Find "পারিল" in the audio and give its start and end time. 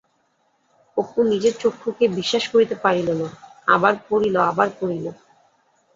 2.83-3.09